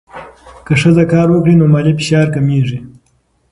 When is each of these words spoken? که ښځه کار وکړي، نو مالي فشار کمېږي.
که 0.65 0.73
ښځه 0.81 1.03
کار 1.13 1.27
وکړي، 1.31 1.53
نو 1.59 1.65
مالي 1.73 1.93
فشار 1.99 2.27
کمېږي. 2.35 2.79